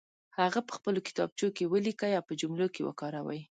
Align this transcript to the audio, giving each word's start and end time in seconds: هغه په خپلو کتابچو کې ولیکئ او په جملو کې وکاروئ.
هغه 0.39 0.59
په 0.67 0.71
خپلو 0.77 0.99
کتابچو 1.07 1.47
کې 1.55 1.69
ولیکئ 1.73 2.11
او 2.15 2.23
په 2.29 2.33
جملو 2.41 2.67
کې 2.75 2.81
وکاروئ. 2.87 3.41